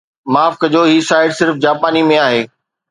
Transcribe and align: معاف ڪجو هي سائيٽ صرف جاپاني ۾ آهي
معاف 0.33 0.53
ڪجو 0.61 0.81
هي 0.91 0.97
سائيٽ 1.09 1.31
صرف 1.39 1.55
جاپاني 1.63 2.07
۾ 2.13 2.21
آهي 2.27 2.43